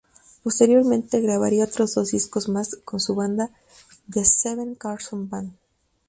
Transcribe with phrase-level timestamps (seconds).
[0.41, 3.51] Posteriormente grabaría otros dos discos más con su banda
[4.09, 5.53] The Steve Carlson Band.